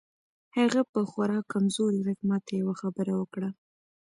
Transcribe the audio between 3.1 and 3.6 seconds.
وکړه